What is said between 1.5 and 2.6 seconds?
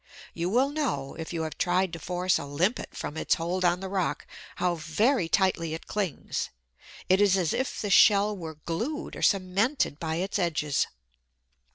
tried to force a